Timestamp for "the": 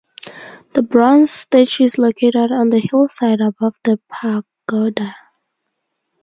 0.73-0.81, 2.71-2.79, 3.83-3.99